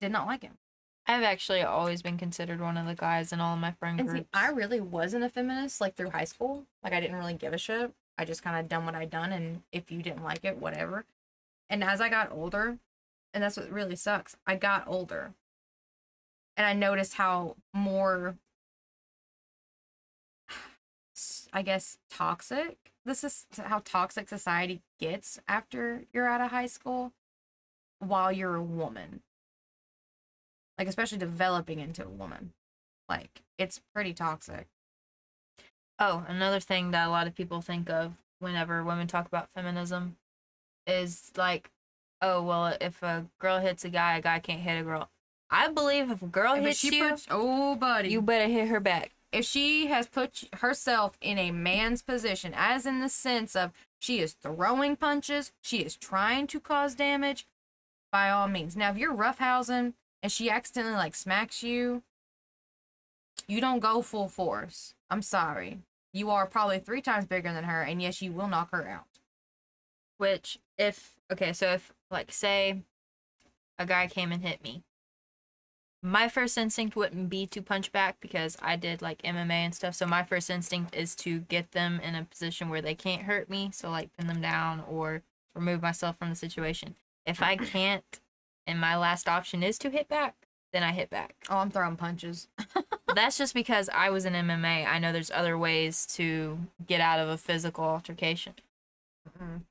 [0.00, 0.58] Did not like him.
[1.06, 4.08] I've actually always been considered one of the guys in all of my friend And
[4.08, 4.22] groups.
[4.22, 6.64] see, I really wasn't a feminist like through high school.
[6.82, 7.92] Like I didn't really give a shit.
[8.16, 11.04] I just kind of done what I'd done, and if you didn't like it, whatever.
[11.68, 12.78] And as I got older,
[13.32, 14.36] and that's what really sucks.
[14.46, 15.32] I got older,
[16.56, 18.36] and I noticed how more,
[21.52, 27.12] I guess, toxic this is how toxic society gets after you're out of high school,
[27.98, 29.20] while you're a woman.
[30.78, 32.52] Like especially developing into a woman.
[33.08, 34.66] Like it's pretty toxic.
[35.98, 40.16] Oh, another thing that a lot of people think of whenever women talk about feminism
[40.86, 41.70] is like,
[42.20, 45.08] oh, well, if a girl hits a guy, a guy can't hit a girl.
[45.50, 48.08] I believe if a girl But hits you, puts, oh, buddy.
[48.08, 49.12] you better hit her back.
[49.30, 54.18] if she has put herself in a man's position, as in the sense of she
[54.20, 57.46] is throwing punches, she is trying to cause damage,
[58.10, 58.76] by all means.
[58.76, 62.02] Now, if you're roughhousing and she accidentally like smacks you,
[63.46, 64.94] you don't go full force.
[65.10, 65.80] I'm sorry.
[66.14, 69.04] You are probably three times bigger than her, and yes, you will knock her out.
[70.16, 72.80] Which, if, okay, so if, like, say
[73.78, 74.82] a guy came and hit me,
[76.02, 79.94] my first instinct wouldn't be to punch back because I did like MMA and stuff.
[79.94, 83.50] So my first instinct is to get them in a position where they can't hurt
[83.50, 83.70] me.
[83.74, 85.22] So like pin them down or
[85.54, 86.94] remove myself from the situation.
[87.26, 88.20] If I can't,
[88.66, 90.34] and my last option is to hit back,
[90.72, 91.34] then I hit back.
[91.48, 92.48] Oh, I'm throwing punches.
[93.14, 94.86] That's just because I was in MMA.
[94.86, 98.54] I know there's other ways to get out of a physical altercation.
[99.38, 99.62] Mhm.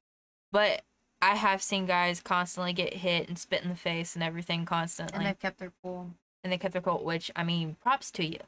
[0.52, 0.84] But
[1.22, 5.16] I have seen guys constantly get hit and spit in the face and everything constantly.
[5.16, 6.12] And And, they've kept their cool.
[6.44, 8.40] And they kept their cool, which, I mean, props to you.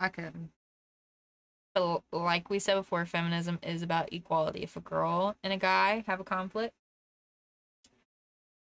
[0.00, 0.50] I couldn't.
[1.74, 4.62] But like we said before, feminism is about equality.
[4.62, 6.74] If a girl and a guy have a conflict,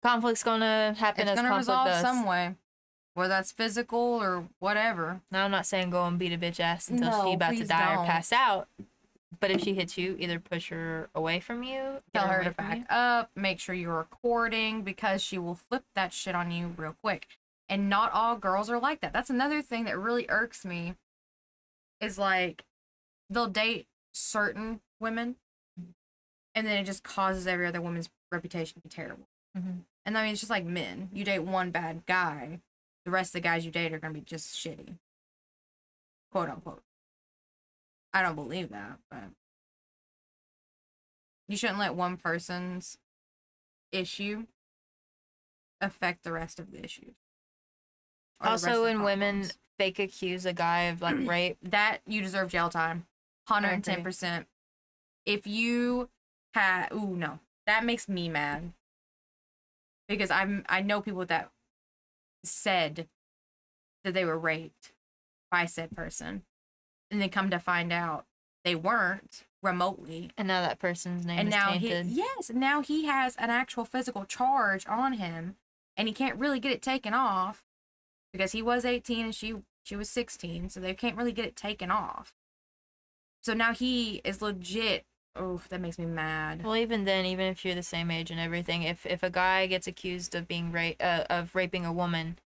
[0.07, 2.01] conflict's gonna happen It's as gonna resolve does.
[2.03, 2.55] some way,
[3.15, 5.21] whether that's physical or whatever.
[5.31, 7.65] Now I'm not saying go and beat a bitch ass until No, she about to
[7.65, 8.07] die or don't.
[8.07, 8.69] pass out.
[9.39, 12.45] But if she hits you, either push her away from you, get Tell her away
[12.45, 12.85] to back you.
[12.89, 13.31] up.
[13.37, 17.27] Make sure you're recording because she will flip that shit on you real quick.
[17.69, 19.13] And not all girls are like that.
[19.13, 20.95] That's another thing that really irks me.
[22.01, 22.65] Is like
[23.29, 25.37] they'll date certain women,
[26.55, 29.27] and then it just causes every other woman's reputation to be terrible.
[29.57, 29.81] Mhm.
[30.07, 31.11] And I mean, it's just like men.
[31.13, 32.61] You date one bad guy,
[33.05, 34.95] the rest of the guys you date are gonna be just shitty,
[36.31, 36.83] quote unquote.
[38.15, 39.25] I don't believe that, but
[41.49, 42.99] you shouldn't let one person's
[43.91, 44.47] issue
[45.81, 47.15] affect the rest of the issues.
[48.41, 51.99] or the rest of Also, when women fake accuse a guy of like rape, that
[52.07, 53.07] you deserve jail time,
[53.49, 54.47] hundred and ten percent.
[55.25, 56.11] If you
[56.55, 58.73] had, ooh no, that makes me mad
[60.09, 61.51] because I'm I know people that
[62.45, 63.09] said
[64.05, 64.93] that they were raped
[65.51, 66.43] by said person,
[67.11, 68.27] and then come to find out
[68.65, 72.07] they weren't remotely, and now that person's name and is now tainted.
[72.07, 75.57] he yes, now he has an actual physical charge on him,
[75.97, 77.65] and he can't really get it taken off
[78.33, 81.57] because he was 18 and she she was 16, so they can't really get it
[81.57, 82.35] taken off.
[83.43, 85.05] So now he is legit.
[85.39, 86.63] Oh, that makes me mad.
[86.65, 89.67] Well, even then, even if you're the same age and everything, if if a guy
[89.67, 92.39] gets accused of being rape uh, of raping a woman,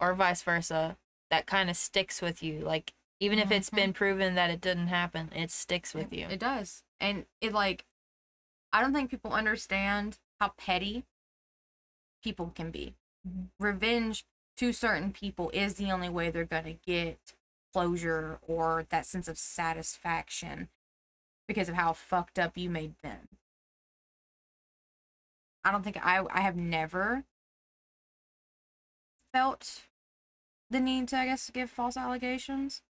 [0.00, 0.96] or vice versa,
[1.30, 2.60] that kind of sticks with you.
[2.60, 3.76] Like even if it's Mhm.
[3.76, 6.26] been proven that it didn't happen, it sticks with it, you.
[6.28, 7.84] It does, and it like,
[8.72, 11.04] I don't think people understand how petty
[12.22, 12.94] people can be.
[13.26, 13.50] Mhm.
[13.58, 14.24] Revenge
[14.56, 17.34] to certain people is the only way they're gonna get
[17.72, 20.68] closure or that sense of satisfaction
[21.52, 23.28] because of how fucked up you made them.
[25.64, 27.24] I don't think I I have never
[29.32, 29.82] felt
[30.70, 32.82] the need to I guess give false allegations.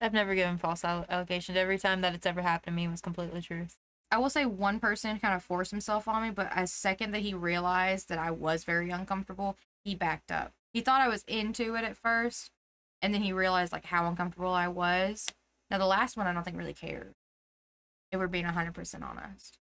[0.00, 1.58] I've never given false allegations.
[1.58, 3.66] Every time that it's ever happened to me was completely true.
[4.10, 7.22] I will say one person kind of forced himself on me, but as second that
[7.22, 10.52] he realized that I was very uncomfortable, he backed up.
[10.72, 12.52] He thought I was into it at first,
[13.02, 15.26] and then he realized like how uncomfortable I was.
[15.70, 17.14] Now the last one I don't think really cared.
[18.10, 19.58] If we're being hundred percent honest,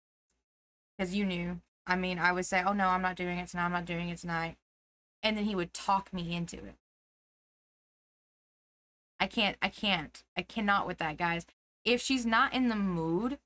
[0.98, 1.62] because you knew.
[1.86, 3.66] I mean, I would say, "Oh no, I'm not doing it tonight.
[3.66, 4.58] I'm not doing it tonight,"
[5.22, 6.76] and then he would talk me into it.
[9.20, 9.58] I can't.
[9.62, 10.24] I can't.
[10.38, 11.46] I cannot with that, guys.
[11.86, 13.40] If she's not in the mood,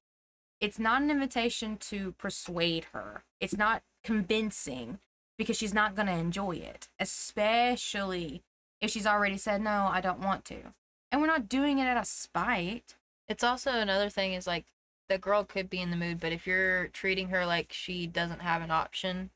[0.60, 3.24] it's not an invitation to persuade her.
[3.40, 5.00] It's not convincing
[5.38, 8.44] because she's not going to enjoy it, especially
[8.82, 10.74] if she's already said, no, I don't want to.
[11.12, 12.96] And we're not doing it out of spite.
[13.28, 14.66] It's also another thing is like
[15.10, 18.42] the girl could be in the mood, but if you're treating her like she doesn't
[18.42, 19.30] have an option,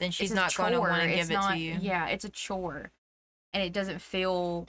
[0.00, 1.78] then she's It's not going to want to give It's it not- to you.
[1.80, 2.90] Yeah, it's a chore.
[3.52, 4.66] And it doesn't feel,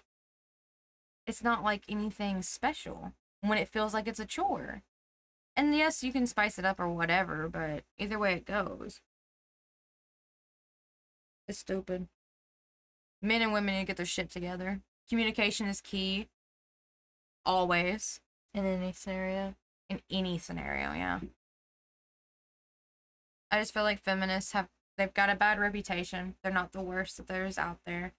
[1.26, 4.84] it's not like anything special when it feels like it's a chore.
[5.56, 9.02] And yes, you can spice it up or whatever, but either way it goes.
[11.48, 12.08] It's stupid.
[13.22, 14.82] Men and women need to get their shit together.
[15.10, 16.28] Communication is key.
[17.46, 18.20] Always.
[18.54, 19.56] In any scenario.
[19.89, 21.19] In any scenario, yeah.
[23.52, 24.67] I just feel like feminists have
[24.98, 26.36] they've got a bad reputation.
[26.41, 28.13] They're not the worst that there is out there.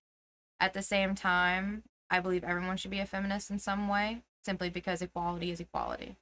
[0.60, 4.70] At the same time, I believe everyone should be a feminist in some way, simply
[4.70, 6.16] because equality is equality.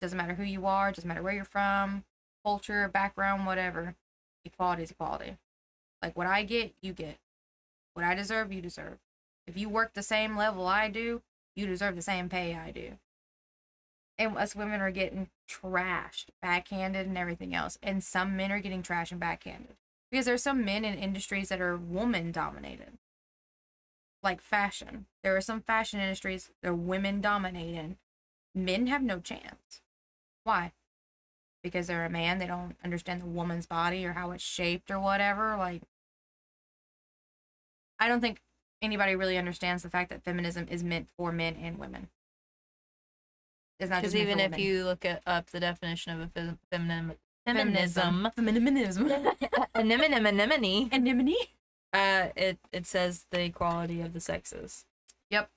[0.00, 2.04] Doesn't matter who you are, doesn't matter where you're from,
[2.44, 3.94] culture, background, whatever.
[4.44, 5.36] Equality is equality.
[6.02, 7.18] Like what I get, you get.
[7.94, 8.98] What I deserve, you deserve.
[9.46, 11.22] If you work the same level I do,
[11.56, 12.92] you deserve the same pay I do.
[14.18, 17.78] And us women are getting trashed, backhanded, and everything else.
[17.82, 19.76] And some men are getting trashed and backhanded.
[20.10, 22.98] Because there's some men in industries that are woman dominated.
[24.22, 25.06] Like fashion.
[25.22, 27.96] There are some fashion industries that are women dominated.
[28.54, 29.80] Men have no chance.
[30.42, 30.72] Why?
[31.62, 34.98] Because they're a man, they don't understand the woman's body or how it's shaped or
[34.98, 35.56] whatever.
[35.56, 35.82] Like,
[38.00, 38.40] I don't think
[38.80, 42.08] anybody really understands the fact that feminism is meant for men and women.
[43.80, 44.60] It's not Because just even if women.
[44.66, 49.08] you look at, up the definition of a fem- feminim- feminism, feminism,
[49.74, 51.36] anemone, anemone, anemone.
[51.92, 54.84] uh, it it says the equality of the sexes.
[55.30, 55.48] Yep.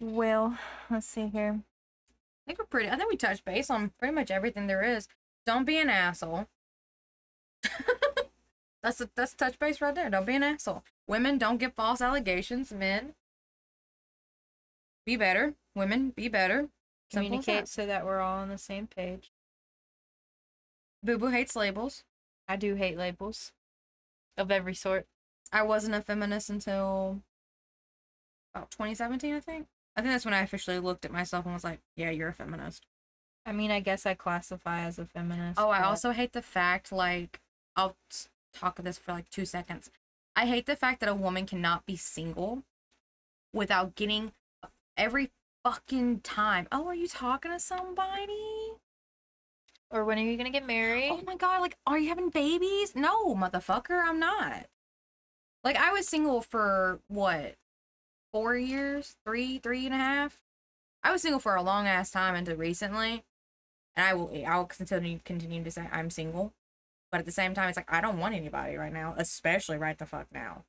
[0.00, 0.58] Well,
[0.90, 1.60] let's see here.
[1.60, 2.88] I think we're pretty.
[2.88, 5.08] I think we touched base on pretty much everything there is.
[5.46, 6.48] Don't be an asshole.
[8.82, 10.10] That's a that's touch base right there.
[10.10, 10.84] Don't be an asshole.
[11.06, 12.72] Women don't get false allegations.
[12.72, 13.14] Men,
[15.06, 15.54] be better.
[15.74, 16.68] Women, be better.
[17.10, 17.68] Simple Communicate that.
[17.68, 19.32] so that we're all on the same page.
[21.02, 22.04] Boo Boo hates labels.
[22.48, 23.52] I do hate labels
[24.36, 25.06] of every sort.
[25.52, 27.22] I wasn't a feminist until
[28.54, 29.66] about 2017, I think.
[29.96, 32.32] I think that's when I officially looked at myself and was like, "Yeah, you're a
[32.34, 32.86] feminist."
[33.44, 35.58] I mean, I guess I classify as a feminist.
[35.58, 37.40] Oh, I but- also hate the fact, like,
[37.74, 37.96] I'll
[38.52, 39.90] talk of this for like two seconds.
[40.36, 42.62] I hate the fact that a woman cannot be single
[43.52, 44.32] without getting
[44.96, 45.30] every
[45.64, 46.68] fucking time.
[46.70, 48.72] Oh, are you talking to somebody?
[49.90, 51.10] Or when are you gonna get married?
[51.10, 52.94] Oh my god, like, are you having babies?
[52.94, 54.66] No, motherfucker, I'm not.
[55.64, 57.56] Like, I was single for what,
[58.32, 60.38] four years, three, three and a half.
[61.02, 63.24] I was single for a long ass time until recently,
[63.96, 66.52] and I will, I will continue continue to say I'm single,
[67.10, 69.98] but at the same time, it's like I don't want anybody right now, especially right
[69.98, 70.64] the fuck now.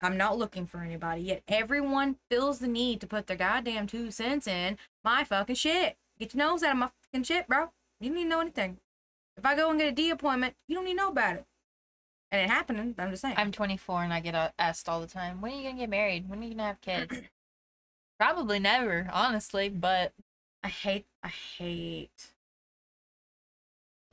[0.00, 1.42] I'm not looking for anybody yet.
[1.46, 5.96] Everyone feels the need to put their goddamn two cents in my fucking shit.
[6.18, 7.70] Get your nose out of my fucking shit, bro.
[8.00, 8.78] You don't need to know anything.
[9.36, 11.46] If I go and get a D appointment, you don't need to know about it.
[12.32, 13.34] And it happening, I'm just saying.
[13.36, 15.90] I'm 24 and I get uh, asked all the time, when are you gonna get
[15.90, 16.28] married?
[16.28, 17.20] When are you gonna have kids?
[18.18, 20.12] Probably never, honestly, but
[20.64, 22.32] I hate I hate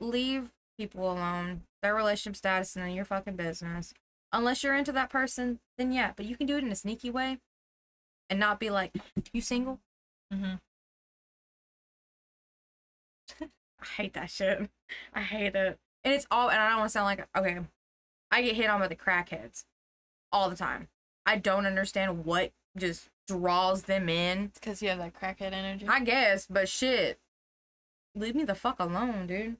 [0.00, 0.50] leave
[0.80, 1.62] people alone.
[1.82, 3.92] Their relationship status and none of your fucking business.
[4.32, 7.10] Unless you're into that person, then yeah, but you can do it in a sneaky
[7.10, 7.38] way
[8.30, 8.94] and not be like,
[9.32, 9.80] you single?
[10.32, 10.54] hmm
[13.42, 14.70] I hate that shit.
[15.12, 15.78] I hate it.
[16.04, 17.58] And it's all, and I don't want to sound like, okay,
[18.30, 19.64] I get hit on by the crackheads
[20.32, 20.88] all the time.
[21.26, 24.44] I don't understand what just draws them in.
[24.44, 25.86] it's because you have that crackhead energy.
[25.88, 27.18] I guess, but shit.
[28.14, 29.56] Leave me the fuck alone, dude.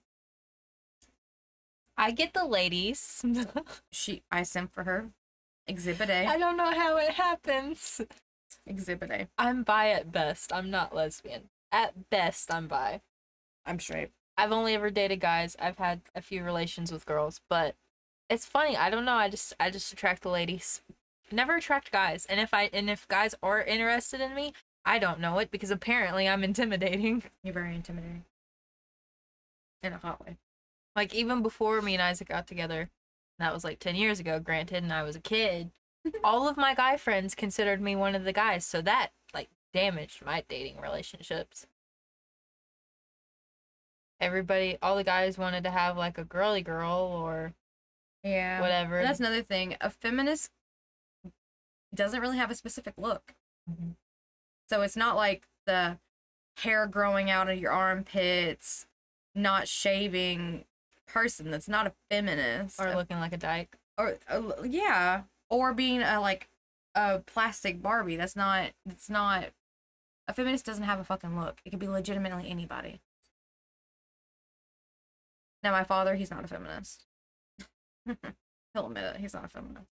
[1.97, 3.23] I get the ladies.
[3.93, 5.11] She, I sent for her.
[5.67, 6.27] Exhibit A.
[6.27, 8.01] I don't know how it happens.
[8.67, 9.29] Exhibit A.
[9.39, 10.53] I'm bi at best.
[10.53, 11.51] I'm not lesbian.
[11.71, 13.01] At best, I'm bi.
[13.67, 14.11] I'm straight.
[14.37, 15.57] I've only ever dated guys.
[15.61, 17.75] I've had a few relations with girls, but
[18.29, 18.77] it's funny.
[18.77, 19.15] I don't know.
[19.15, 20.83] I just I just attract the ladies.
[21.31, 22.27] Never attract guys.
[22.27, 25.71] And if I and if guys are interested in me, I don't know it because
[25.71, 27.23] apparently I'm intimidating.
[27.45, 28.25] You're very intimidating.
[29.83, 30.37] In a hot way.
[30.97, 32.91] Like even before me and Isaac got together,
[33.39, 35.71] that was like 10 years ago, granted, and I was a kid.
[36.25, 40.25] all of my guy friends considered me one of the guys, so that like damaged
[40.25, 41.67] my dating relationships.
[44.21, 47.55] Everybody, all the guys wanted to have like a girly girl or
[48.23, 48.61] Yeah.
[48.61, 48.99] whatever.
[48.99, 49.77] And that's another thing.
[49.81, 50.51] A feminist
[51.95, 53.35] doesn't really have a specific look.
[53.71, 53.97] Mhm.
[54.69, 55.99] So it's not like the
[56.59, 58.87] hair growing out of your armpits,
[59.35, 60.67] not shaving
[61.13, 62.81] person that's not a feminist.
[62.81, 63.77] or looking like a dyke.
[63.99, 66.49] or uh, yeah, or being a like
[66.95, 68.17] a plastic Barbie.
[68.17, 68.71] That's not.
[68.87, 69.51] That's not.
[70.29, 71.61] A feminist doesn't have a fucking look.
[71.65, 73.01] It could be legitimately anybody.
[75.63, 77.05] Now, my father, he's not a feminist.
[78.07, 79.17] He'll admit it.
[79.21, 79.87] He's not a feminist.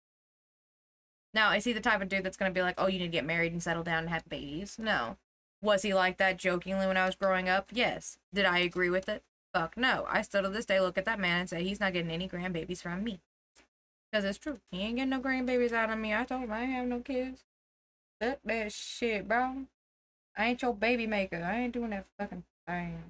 [1.34, 3.11] Now, is he the type of dude that's gonna be like, "Oh, you need to
[3.11, 4.78] get married and settle down and have babies"?
[4.80, 5.18] No.
[5.61, 7.70] Was he like that jokingly when I was growing up?
[7.74, 8.18] Yes.
[8.34, 9.24] Did I agree with it?
[9.53, 10.05] Fuck no.
[10.09, 12.27] I still to this day look at that man and say he's not getting any
[12.27, 13.19] grandbabies from me.
[14.11, 14.59] Because it's true.
[14.71, 16.13] He ain't getting no grandbabies out of me.
[16.13, 17.43] I told him I ain't have no kids.
[18.19, 19.65] That that shit, bro.
[20.35, 21.43] I ain't your baby maker.
[21.43, 23.03] I ain't doing that fucking thing.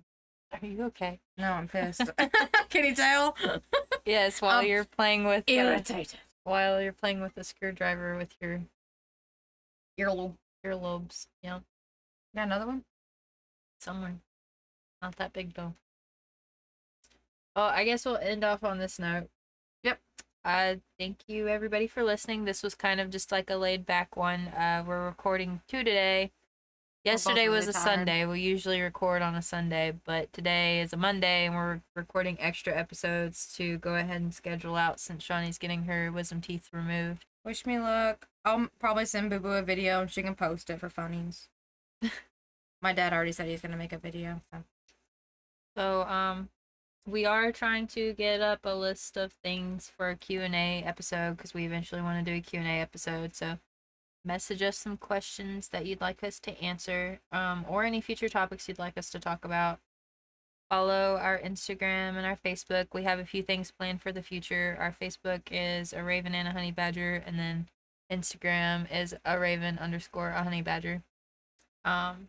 [0.51, 1.19] Are you okay?
[1.37, 2.01] No, I'm pissed.
[2.69, 3.35] Can you tell?
[4.05, 6.19] Yes, while you're playing with the, Irritated.
[6.45, 8.61] while you're playing with the screwdriver with your
[9.99, 10.35] Earlobe.
[10.65, 11.27] earlobes.
[11.43, 11.59] Yeah,
[12.35, 12.83] Got another one?
[13.79, 14.15] somewhere.
[15.01, 15.73] Not that big though.
[17.57, 19.29] Oh, I guess we'll end off on this note.
[19.81, 19.99] Yep.
[20.45, 22.45] Uh, thank you everybody for listening.
[22.45, 24.49] This was kind of just like a laid back one.
[24.49, 26.31] Uh, we're recording two today.
[27.03, 27.83] Yesterday was a tired.
[27.83, 28.25] Sunday.
[28.25, 32.77] We usually record on a Sunday, but today is a Monday, and we're recording extra
[32.77, 37.25] episodes to go ahead and schedule out since Shawnee's getting her wisdom teeth removed.
[37.43, 38.27] Wish me luck.
[38.45, 41.49] I'll probably send Boo Boo a video and she can post it for funnies.
[42.83, 44.41] My dad already said he's gonna make a video.
[44.53, 44.63] So.
[45.75, 46.49] So, um,
[47.07, 51.53] we are trying to get up a list of things for a Q&A episode because
[51.53, 53.33] we eventually want to do a Q&A episode.
[53.33, 53.59] So,
[54.25, 58.67] message us some questions that you'd like us to answer, um, or any future topics
[58.67, 59.79] you'd like us to talk about.
[60.69, 62.87] Follow our Instagram and our Facebook.
[62.93, 64.75] We have a few things planned for the future.
[64.77, 67.69] Our Facebook is a Raven and a Honey Badger, and then
[68.11, 71.03] Instagram is a Raven underscore a Honey Badger.
[71.85, 72.27] Um,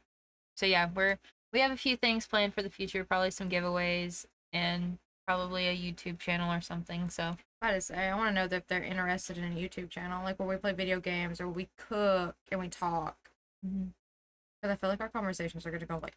[0.56, 1.18] so yeah, we're
[1.52, 5.76] we have a few things planned for the future, probably some giveaways and probably a
[5.76, 7.10] YouTube channel or something.
[7.10, 9.90] So I just say I want to know that if they're interested in a YouTube
[9.90, 13.16] channel, like where we play video games or we cook and we talk.
[13.62, 16.16] Because I feel like our conversations are gonna go like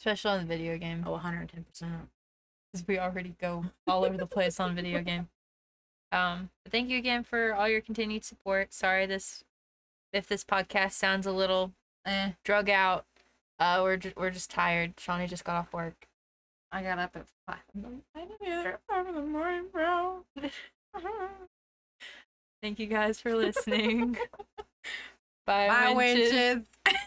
[0.00, 1.92] especially on the video game, oh 110 percent.
[2.72, 5.28] because we already go all over the place on video game.
[6.12, 8.72] Um, but thank you again for all your continued support.
[8.72, 9.42] Sorry this
[10.12, 11.72] if this podcast sounds a little
[12.06, 13.04] Eh, drug out.
[13.58, 14.94] Uh, we're just we're just tired.
[14.98, 16.06] Shawnee just got off work.
[16.72, 17.56] I got up at five.
[18.14, 20.24] I didn't get there at five in the morning, bro.
[22.62, 24.16] Thank you guys for listening.
[25.46, 26.30] Bye, Bye, wenches.
[26.32, 26.64] wenches.